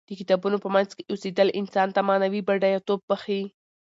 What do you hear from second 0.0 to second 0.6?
د کتابونو